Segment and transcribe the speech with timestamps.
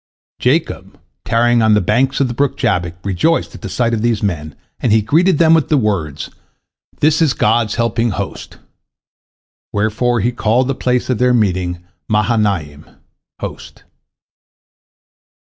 [0.39, 4.23] Jacob, tarrying on the banks of the brook Jabbok, rejoiced at the sight of these
[4.23, 6.31] men, and he greeted them with the words,
[7.01, 8.57] "This is God's helping host,"
[9.71, 12.87] wherefore he called the place of their meeting Mahanaim,
[13.41, 13.83] Host.